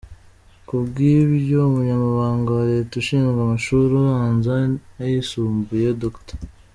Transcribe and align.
Kubw’ibyo, 0.67 1.57
Umunyamabanga 1.69 2.49
wa 2.57 2.65
Leta 2.71 2.93
ushinzwe 3.01 3.39
amashuri 3.41 3.93
abanza 4.01 4.51
n’ayisumbuye, 4.95 5.89
Dr. 6.03 6.37